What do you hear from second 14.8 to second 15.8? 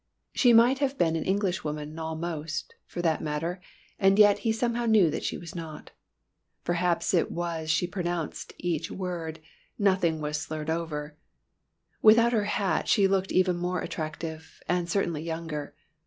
certainly younger.